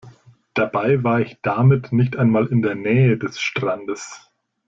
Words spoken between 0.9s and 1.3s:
war